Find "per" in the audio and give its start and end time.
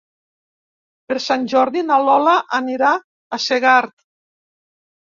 1.11-1.17